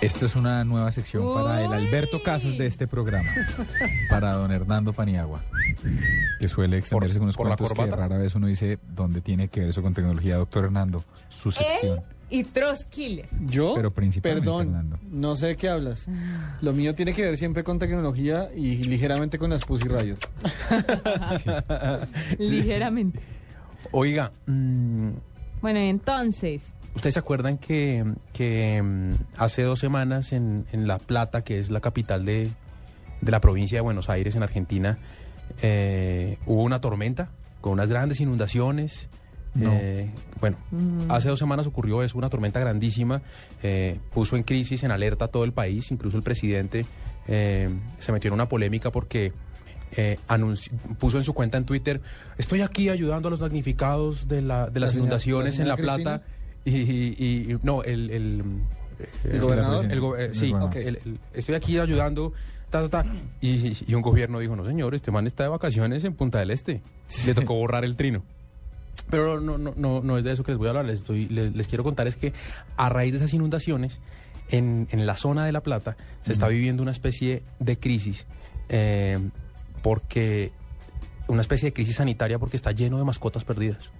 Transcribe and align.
Esto 0.00 0.24
es 0.24 0.34
una 0.34 0.64
nueva 0.64 0.90
sección 0.92 1.34
para 1.34 1.62
el 1.62 1.72
Alberto 1.72 2.22
Casas 2.22 2.56
de 2.56 2.66
este 2.66 2.86
programa, 2.86 3.30
para 4.08 4.32
don 4.32 4.50
Hernando 4.50 4.92
Paniagua, 4.94 5.42
que 6.38 6.48
suele 6.48 6.78
extenderse 6.78 7.18
con 7.18 7.24
unos 7.24 7.36
por 7.36 7.48
la 7.48 7.56
cuentos 7.56 7.78
que 7.78 7.90
rara 7.90 8.16
vez 8.16 8.34
uno 8.34 8.46
dice 8.46 8.78
dónde 8.94 9.20
tiene 9.20 9.48
que 9.48 9.60
ver 9.60 9.68
eso 9.70 9.82
con 9.82 9.92
tecnología. 9.92 10.36
Doctor 10.36 10.64
Hernando, 10.64 11.04
su 11.28 11.52
sección. 11.52 11.98
Él 11.98 12.04
y 12.30 12.44
Troskiller. 12.44 13.28
¿Yo? 13.46 13.74
Pero 13.74 13.90
principalmente 13.90 14.46
Perdón, 14.46 14.66
Fernando. 14.68 14.98
no 15.10 15.34
sé 15.34 15.48
de 15.48 15.56
qué 15.56 15.68
hablas. 15.68 16.06
Lo 16.62 16.72
mío 16.72 16.94
tiene 16.94 17.12
que 17.12 17.22
ver 17.22 17.36
siempre 17.36 17.62
con 17.64 17.78
tecnología 17.78 18.48
y 18.54 18.76
ligeramente 18.84 19.36
con 19.38 19.50
las 19.50 19.64
Pussy 19.64 19.88
Riot. 19.88 20.16
Ligeramente. 22.38 23.18
Oiga, 23.92 24.32
mm, 24.46 25.10
Bueno, 25.60 25.80
entonces, 25.80 26.72
¿ustedes 26.94 27.14
se 27.14 27.20
acuerdan 27.20 27.58
que, 27.58 28.04
que, 28.32 28.80
mm, 28.82 29.12
hace 29.36 29.62
dos 29.62 29.78
semanas 29.78 30.32
en, 30.32 30.66
en 30.72 30.86
La 30.86 30.98
Plata, 30.98 31.42
que 31.42 31.58
es 31.60 31.70
la 31.70 31.80
capital 31.80 32.24
de, 32.24 32.50
de 33.20 33.30
la 33.30 33.40
provincia 33.40 33.78
de 33.78 33.82
Buenos 33.82 34.08
Aires, 34.08 34.34
en 34.34 34.42
Argentina, 34.42 34.98
eh, 35.62 36.38
hubo 36.46 36.62
una 36.62 36.80
tormenta 36.80 37.30
con 37.60 37.72
unas 37.72 37.88
grandes 37.88 38.20
inundaciones? 38.20 39.08
No. 39.54 39.72
Eh, 39.72 40.08
bueno, 40.40 40.56
hace 41.08 41.28
dos 41.28 41.38
semanas 41.40 41.66
ocurrió 41.66 42.02
eso, 42.04 42.16
una 42.16 42.30
tormenta 42.30 42.60
grandísima, 42.60 43.20
eh, 43.64 43.98
puso 44.14 44.36
en 44.36 44.44
crisis, 44.44 44.84
en 44.84 44.92
alerta 44.92 45.24
a 45.24 45.28
todo 45.28 45.42
el 45.44 45.52
país, 45.52 45.90
incluso 45.90 46.16
el 46.16 46.22
presidente 46.22 46.86
eh, 47.26 47.68
se 47.98 48.12
metió 48.12 48.28
en 48.28 48.34
una 48.34 48.48
polémica 48.48 48.92
porque 48.92 49.32
eh, 49.96 50.18
puso 51.00 51.18
en 51.18 51.24
su 51.24 51.34
cuenta 51.34 51.58
en 51.58 51.64
Twitter, 51.64 52.00
estoy 52.38 52.60
aquí 52.60 52.88
ayudando 52.90 53.26
a 53.26 53.30
los 53.32 53.40
damnificados 53.40 54.28
de, 54.28 54.40
la, 54.40 54.70
de 54.70 54.78
las 54.78 54.90
¿La 54.90 54.92
señora- 54.92 54.98
inundaciones 54.98 55.58
la 55.58 55.62
en 55.64 55.68
La 55.68 55.76
señora 55.76 55.96
Plata. 55.96 56.22
Y, 56.64 56.70
y- 56.76 57.16
y- 57.52 57.58
no, 57.62 57.82
el... 57.82 58.10
el, 58.10 58.44
¿El 59.24 59.36
eh, 59.36 59.38
gobernador? 59.38 59.90
el 59.90 60.00
go- 60.00 60.16
eh, 60.16 60.30
sí, 60.34 60.50
gobernador. 60.50 60.76
el- 60.76 61.18
estoy 61.32 61.54
aquí 61.54 61.78
ayudando. 61.78 62.32
Ta, 62.68 62.86
ta, 62.88 63.02
ta. 63.02 63.12
Y, 63.40 63.76
y 63.90 63.94
un 63.94 64.02
gobierno 64.02 64.38
dijo, 64.38 64.54
no 64.56 64.64
señor, 64.64 64.94
este 64.94 65.10
man 65.10 65.26
está 65.26 65.42
de 65.44 65.48
vacaciones 65.48 66.04
en 66.04 66.14
Punta 66.14 66.38
del 66.38 66.50
Este. 66.50 66.82
Le 67.26 67.34
tocó 67.34 67.54
borrar 67.54 67.84
el 67.84 67.96
trino. 67.96 68.22
Pero 69.08 69.40
no, 69.40 69.56
no, 69.58 69.72
no, 69.76 70.02
no 70.02 70.18
es 70.18 70.24
de 70.24 70.32
eso 70.32 70.44
que 70.44 70.52
les 70.52 70.58
voy 70.58 70.66
a 70.66 70.70
hablar. 70.70 70.84
Les, 70.84 70.98
estoy- 70.98 71.28
les, 71.28 71.54
les 71.56 71.66
quiero 71.66 71.82
contar 71.82 72.06
es 72.06 72.16
que 72.16 72.32
a 72.76 72.88
raíz 72.90 73.12
de 73.12 73.18
esas 73.18 73.32
inundaciones, 73.32 74.00
en, 74.50 74.86
en 74.90 75.06
la 75.06 75.16
zona 75.16 75.46
de 75.46 75.52
La 75.52 75.62
Plata, 75.62 75.96
se 76.22 76.32
está 76.32 76.48
viviendo 76.48 76.82
una 76.82 76.92
especie 76.92 77.42
de 77.58 77.78
crisis. 77.78 78.26
eh, 78.68 79.18
porque 79.82 80.52
una 81.26 81.40
especie 81.40 81.68
de 81.68 81.72
crisis 81.72 81.96
sanitaria 81.96 82.38
porque 82.38 82.56
está 82.56 82.72
lleno 82.72 82.98
de 82.98 83.04
mascotas 83.04 83.44
perdidas. 83.44 83.90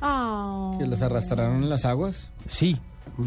Ah, 0.00 0.74
Que 0.78 0.86
las 0.86 1.02
arrastraron 1.02 1.62
en 1.62 1.68
las 1.68 1.84
aguas. 1.84 2.30
Sí. 2.48 2.78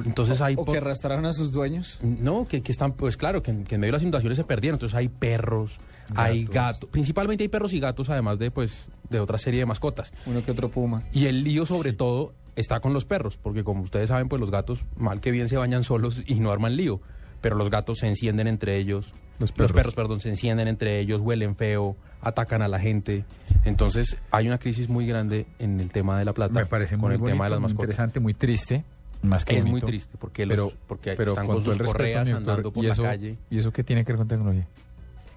Entonces 0.05 0.41
hay... 0.41 0.55
O 0.57 0.65
que 0.65 0.77
arrastraron 0.77 1.25
a 1.25 1.33
sus 1.33 1.51
dueños. 1.51 1.99
No, 2.01 2.45
que, 2.47 2.61
que 2.61 2.71
están, 2.71 2.93
pues 2.93 3.15
claro, 3.15 3.41
que 3.41 3.51
en, 3.51 3.63
que 3.63 3.75
en 3.75 3.81
medio 3.81 3.91
de 3.91 3.97
las 3.97 4.01
inundaciones 4.01 4.37
se 4.37 4.43
perdieron. 4.43 4.75
Entonces 4.75 4.97
hay 4.97 5.07
perros, 5.07 5.79
hay 6.15 6.41
Gatos. 6.43 6.55
gatos. 6.55 6.89
Principalmente 6.89 7.43
hay 7.43 7.47
perros 7.47 7.73
y 7.73 7.79
gatos, 7.79 8.09
además 8.09 8.37
de, 8.39 8.51
pues, 8.51 8.87
de 9.09 9.19
otra 9.19 9.37
serie 9.37 9.61
de 9.61 9.65
mascotas. 9.65 10.11
Uno 10.25 10.43
que 10.43 10.51
otro 10.51 10.69
puma. 10.69 11.03
Y 11.13 11.27
el 11.27 11.43
lío, 11.43 11.65
sobre 11.65 11.93
todo, 11.93 12.33
está 12.55 12.79
con 12.79 12.93
los 12.93 13.05
perros, 13.05 13.37
porque 13.41 13.63
como 13.63 13.83
ustedes 13.83 14.09
saben, 14.09 14.27
pues 14.27 14.39
los 14.41 14.51
gatos, 14.51 14.83
mal 14.97 15.21
que 15.21 15.31
bien, 15.31 15.47
se 15.47 15.57
bañan 15.57 15.83
solos 15.83 16.21
y 16.25 16.35
no 16.35 16.51
arman 16.51 16.75
lío. 16.75 16.99
Pero 17.39 17.55
los 17.55 17.69
gatos 17.69 17.99
se 17.99 18.07
encienden 18.07 18.47
entre 18.47 18.77
ellos. 18.77 19.13
Los 19.39 19.51
perros. 19.51 19.93
perdón, 19.93 20.19
se 20.19 20.29
encienden 20.29 20.67
entre 20.67 20.99
ellos, 20.99 21.21
huelen 21.21 21.55
feo, 21.55 21.95
atacan 22.21 22.61
a 22.61 22.67
la 22.67 22.79
gente. 22.79 23.23
Entonces 23.65 24.17
hay 24.31 24.47
una 24.47 24.57
crisis 24.57 24.89
muy 24.89 25.05
grande 25.05 25.45
en 25.59 25.79
el 25.79 25.89
tema 25.89 26.17
de 26.17 26.25
la 26.25 26.33
plata. 26.33 26.53
Me 26.53 26.65
parece 26.65 26.95
con 26.95 27.01
muy 27.01 27.11
el 27.13 27.17
bonito, 27.19 27.33
tema 27.33 27.43
de 27.45 27.49
las 27.51 27.59
muy 27.59 27.63
mascotas. 27.67 27.83
interesante, 27.83 28.19
muy 28.19 28.33
triste. 28.33 28.83
Más 29.21 29.45
que 29.45 29.57
Es 29.57 29.65
muy 29.65 29.81
triste 29.81 30.15
porque, 30.19 30.45
los, 30.45 30.55
Pero, 30.55 30.71
porque 30.87 31.13
pero 31.15 31.31
están 31.31 31.47
con, 31.47 31.63
sus 31.63 31.77
correas 31.77 32.27
doctor, 32.29 32.37
andando 32.37 32.71
por 32.71 32.83
¿y 32.83 32.87
la 32.87 32.93
eso, 32.93 33.03
calle. 33.03 33.37
¿Y 33.49 33.57
eso 33.57 33.71
qué 33.71 33.83
tiene 33.83 34.05
que 34.05 34.11
ver 34.11 34.17
con 34.17 34.27
tecnología? 34.27 34.67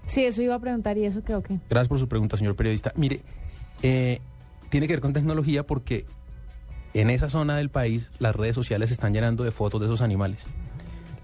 sí, 0.05 0.23
eso 0.25 0.41
iba 0.41 0.55
a 0.55 0.59
preguntar 0.59 0.97
y 0.97 1.05
eso 1.05 1.23
quedó 1.23 1.41
que. 1.41 1.57
Gracias 1.69 1.87
por 1.87 1.99
su 1.99 2.07
pregunta, 2.07 2.37
señor 2.37 2.55
periodista. 2.55 2.91
Mire, 2.95 3.21
eh, 3.81 4.19
tiene 4.69 4.87
que 4.87 4.93
ver 4.93 5.01
con 5.01 5.13
tecnología 5.13 5.63
porque 5.63 6.05
en 6.93 7.09
esa 7.09 7.29
zona 7.29 7.55
del 7.57 7.69
país 7.69 8.11
las 8.19 8.35
redes 8.35 8.55
sociales 8.55 8.89
se 8.89 8.93
están 8.93 9.13
llenando 9.13 9.43
de 9.43 9.51
fotos 9.51 9.79
de 9.79 9.87
esos 9.87 10.01
animales. 10.01 10.45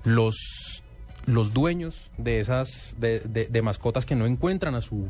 Los, 0.04 0.84
los 1.28 1.54
dueños 1.54 2.10
de 2.18 2.40
esas 2.40 2.96
de, 2.98 3.20
de- 3.20 3.46
de 3.46 3.62
mascotas 3.62 4.06
que 4.08 4.16
no 4.16 4.26
encuentran 4.26 4.74
a 4.74 4.82
su 4.82 5.08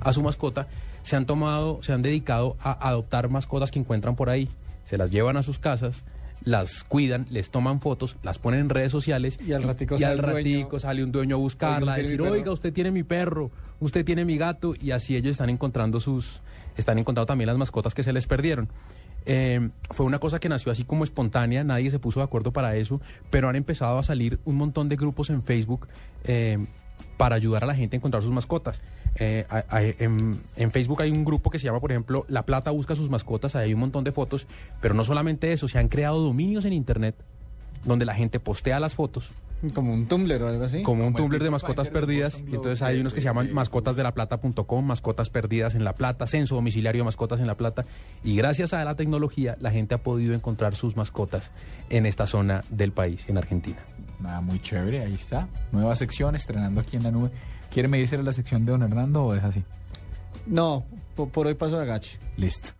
a 0.00 0.12
su 0.12 0.22
mascota 0.22 0.66
se 1.02 1.16
han 1.16 1.24
tomado, 1.26 1.82
se 1.82 1.92
han 1.94 2.02
dedicado 2.02 2.56
a 2.62 2.88
adoptar 2.88 3.28
mascotas 3.30 3.70
que 3.70 3.78
encuentran 3.78 4.16
por 4.16 4.28
ahí. 4.30 4.48
Se 4.84 4.98
las 4.98 5.10
llevan 5.10 5.36
a 5.36 5.42
sus 5.42 5.58
casas, 5.58 6.04
las 6.42 6.84
cuidan, 6.84 7.26
les 7.30 7.50
toman 7.50 7.80
fotos, 7.80 8.16
las 8.22 8.38
ponen 8.38 8.60
en 8.60 8.68
redes 8.70 8.90
sociales 8.92 9.38
Y 9.46 9.52
al 9.52 9.62
ratico 9.62 9.94
y 9.96 9.98
sale 9.98 10.12
al 10.12 10.18
el 10.18 10.24
dueño. 10.32 10.36
ratico 10.58 10.78
sale 10.78 11.04
un 11.04 11.12
dueño 11.12 11.36
a 11.36 11.38
buscarla, 11.38 11.92
a 11.92 11.96
Oiga, 11.96 12.02
¿usted 12.02 12.12
decir, 12.12 12.16
tiene 12.16 12.30
mi 12.30 12.32
perro?" 12.32 12.40
oiga, 12.40 12.52
usted 12.52 12.72
tiene 12.72 12.90
mi 12.90 13.02
perro, 13.02 13.50
usted 13.80 14.04
tiene 14.04 14.24
mi 14.24 14.38
gato, 14.38 14.74
y 14.80 14.90
así 14.92 15.16
ellos 15.16 15.32
están 15.32 15.50
encontrando 15.50 16.00
sus, 16.00 16.40
están 16.78 16.98
encontrando 16.98 17.26
también 17.26 17.46
las 17.48 17.58
mascotas 17.58 17.92
que 17.94 18.02
se 18.02 18.12
les 18.14 18.26
perdieron. 18.26 18.68
Eh, 19.26 19.70
fue 19.90 20.06
una 20.06 20.18
cosa 20.18 20.40
que 20.40 20.48
nació 20.48 20.72
así 20.72 20.84
como 20.84 21.04
espontánea, 21.04 21.62
nadie 21.64 21.90
se 21.90 21.98
puso 21.98 22.20
de 22.20 22.24
acuerdo 22.24 22.52
para 22.52 22.76
eso, 22.76 23.00
pero 23.30 23.48
han 23.48 23.56
empezado 23.56 23.98
a 23.98 24.02
salir 24.02 24.40
un 24.44 24.56
montón 24.56 24.88
de 24.88 24.96
grupos 24.96 25.30
en 25.30 25.42
Facebook 25.42 25.88
eh, 26.24 26.58
para 27.16 27.36
ayudar 27.36 27.64
a 27.64 27.66
la 27.66 27.74
gente 27.74 27.96
a 27.96 27.98
encontrar 27.98 28.22
sus 28.22 28.32
mascotas. 28.32 28.82
Eh, 29.16 29.44
hay- 29.50 29.62
hay- 29.68 29.94
en, 29.98 30.40
en 30.56 30.70
Facebook 30.70 31.02
hay 31.02 31.10
un 31.10 31.24
grupo 31.24 31.50
que 31.50 31.58
se 31.58 31.66
llama, 31.66 31.80
por 31.80 31.90
ejemplo, 31.92 32.24
La 32.28 32.44
Plata 32.46 32.70
busca 32.70 32.94
sus 32.94 33.10
mascotas, 33.10 33.56
ahí 33.56 33.68
hay 33.68 33.74
un 33.74 33.80
montón 33.80 34.04
de 34.04 34.12
fotos, 34.12 34.46
pero 34.80 34.94
no 34.94 35.04
solamente 35.04 35.52
eso, 35.52 35.68
se 35.68 35.78
han 35.78 35.88
creado 35.88 36.20
dominios 36.20 36.64
en 36.64 36.72
Internet 36.72 37.16
donde 37.84 38.04
la 38.04 38.14
gente 38.14 38.40
postea 38.40 38.78
las 38.80 38.94
fotos 38.94 39.30
Como 39.74 39.92
un 39.92 40.06
Tumblr 40.06 40.42
o 40.42 40.48
algo 40.48 40.64
así. 40.64 40.82
como 40.82 41.06
un 41.06 41.12
Como 41.12 41.24
Tumblr 41.24 41.42
de 41.42 41.50
mascotas 41.50 41.88
perdidas. 41.90 42.40
Y 42.46 42.54
entonces 42.54 42.80
hay 42.82 43.00
unos 43.00 43.12
que 43.12 43.20
se 43.20 43.24
de- 43.24 43.30
llaman 43.30 43.46
de- 43.48 43.52
mascotasdelaplata.com, 43.54 44.84
mascotas 44.84 45.28
perdidas 45.30 45.74
en 45.74 45.84
La 45.84 45.92
Plata, 45.94 46.26
censo 46.26 46.54
domiciliario 46.54 47.00
de 47.00 47.04
mascotas 47.04 47.40
en 47.40 47.46
La 47.46 47.56
Plata. 47.56 47.84
Y 48.24 48.36
gracias 48.36 48.72
a 48.72 48.84
la 48.84 48.94
tecnología, 48.96 49.56
la 49.60 49.70
gente 49.70 49.94
ha 49.94 50.02
podido 50.02 50.34
encontrar 50.34 50.74
sus 50.74 50.96
mascotas 50.96 51.52
en 51.90 52.06
esta 52.06 52.26
zona 52.26 52.64
del 52.70 52.92
país, 52.92 53.26
en 53.28 53.36
Argentina. 53.38 53.78
Nada, 54.18 54.40
muy 54.40 54.60
chévere, 54.60 55.00
ahí 55.02 55.14
está. 55.14 55.48
Nueva 55.72 55.94
sección, 55.94 56.34
estrenando 56.36 56.80
aquí 56.80 56.96
en 56.96 57.02
la 57.02 57.10
nube. 57.10 57.30
¿Quiere 57.70 57.88
medirse 57.88 58.16
la 58.22 58.32
sección 58.32 58.64
de 58.64 58.72
don 58.72 58.82
Hernando 58.82 59.24
o 59.24 59.34
es 59.34 59.44
así? 59.44 59.62
No, 60.46 60.84
po- 61.14 61.28
por, 61.28 61.46
hoy 61.46 61.54
paso 61.54 61.76
de 61.76 61.82
agache. 61.84 62.18
Listo. 62.36 62.70